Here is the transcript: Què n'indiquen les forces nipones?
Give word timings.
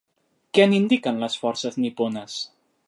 Què 0.57 0.65
n'indiquen 0.71 1.21
les 1.25 1.37
forces 1.43 1.81
nipones? 1.85 2.41